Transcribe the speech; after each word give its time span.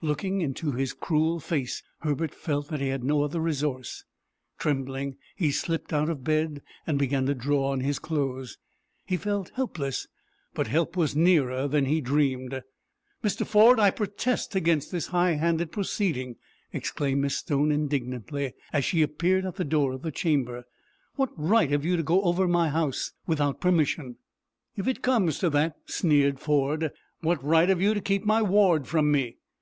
Looking 0.00 0.40
into 0.40 0.72
his 0.72 0.94
cruel 0.94 1.38
face, 1.38 1.82
Herbert 1.98 2.34
felt 2.34 2.68
that 2.68 2.80
he 2.80 2.88
had 2.88 3.04
no 3.04 3.20
other 3.22 3.40
resource. 3.40 4.04
Trembling, 4.56 5.18
he 5.34 5.50
slipped 5.50 5.92
out 5.92 6.08
of 6.08 6.24
bed, 6.24 6.62
and 6.86 6.98
began 6.98 7.26
to 7.26 7.34
draw 7.34 7.72
on 7.72 7.80
his 7.80 7.98
clothes. 7.98 8.56
He 9.04 9.18
felt 9.18 9.52
helpless, 9.54 10.06
but 10.54 10.68
help 10.68 10.96
was 10.96 11.14
nearer 11.14 11.68
than 11.68 11.84
he 11.84 12.00
dreamed. 12.00 12.62
"Mr. 13.22 13.46
Ford, 13.46 13.78
I 13.78 13.90
protest 13.90 14.54
against 14.54 14.90
this 14.90 15.08
high 15.08 15.32
handed 15.32 15.72
proceeding," 15.72 16.36
exclaimed 16.72 17.20
Miss 17.20 17.36
Stone, 17.36 17.70
indignantly, 17.70 18.54
as 18.72 18.82
she 18.86 19.02
appeared 19.02 19.44
at 19.44 19.56
the 19.56 19.62
door 19.62 19.92
of 19.92 20.00
the 20.00 20.10
chamber. 20.10 20.64
"What 21.16 21.32
right 21.38 21.68
have 21.70 21.84
you 21.84 21.98
to 21.98 22.02
go 22.02 22.22
over 22.22 22.48
my 22.48 22.70
house 22.70 23.12
without 23.26 23.60
permission?" 23.60 24.16
"If 24.74 24.88
it 24.88 25.02
comes 25.02 25.38
to 25.40 25.50
that," 25.50 25.76
sneered 25.84 26.40
Ford, 26.40 26.92
"what 27.20 27.44
right 27.44 27.68
have 27.68 27.82
you 27.82 27.92
to 27.92 28.00
keep 28.00 28.24
my 28.24 28.40
ward 28.40 28.86
from 28.88 29.12
me?" 29.12 29.36